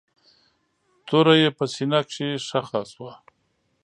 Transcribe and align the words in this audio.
توره 1.07 1.33
يې 1.41 1.49
په 1.57 1.65
سينه 1.73 1.99
کښې 2.07 2.29
ښخه 2.47 2.81
شوه. 2.91 3.13